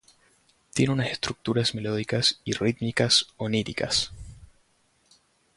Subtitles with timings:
[0.73, 4.11] Tiene unas estructuras melódicas y rítmicas oníricas.